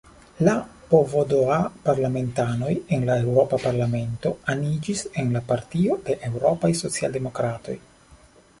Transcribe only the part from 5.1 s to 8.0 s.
en la Partio de Eŭropaj Socialdemokratoj.